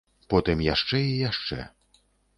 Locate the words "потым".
0.33-0.63